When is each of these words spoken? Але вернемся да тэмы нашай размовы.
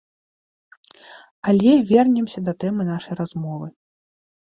Але 1.51 1.71
вернемся 1.91 2.39
да 2.47 2.53
тэмы 2.65 2.81
нашай 2.87 3.15
размовы. 3.21 3.67